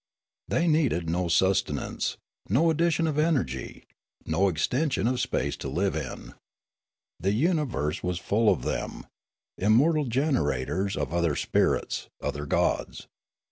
They 0.47 0.67
needed 0.67 1.11
no 1.11 1.27
sustenance, 1.27 2.17
no 2.49 2.71
addition 2.71 3.05
of 3.05 3.19
energy, 3.19 3.83
no 4.25 4.47
extension 4.47 5.05
of 5.07 5.19
space 5.19 5.55
to 5.57 5.67
live 5.69 5.95
in. 5.95 6.33
The 7.19 7.33
uni 7.33 7.65
verse 7.65 8.01
was 8.01 8.17
full 8.17 8.49
of 8.49 8.63
them, 8.63 9.05
immortal 9.59 10.05
generators 10.05 10.95
of 10.97 11.13
other 11.13 11.35
The 11.35 11.35
Voyage 11.35 11.41
to 11.41 11.47
Tirralaria 11.47 11.53
125 11.53 11.81
spirits, 11.87 12.09
other 12.19 12.45
gods. 12.47 13.07